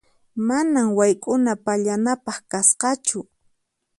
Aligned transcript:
Manan 0.47 0.87
wayk'una 0.97 1.53
pallanapaq 1.65 2.37
kasqachu. 2.51 3.19